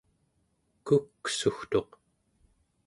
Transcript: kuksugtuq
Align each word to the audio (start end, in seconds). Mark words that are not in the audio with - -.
kuksugtuq 0.85 1.89